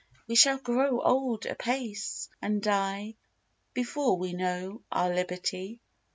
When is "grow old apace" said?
0.57-2.27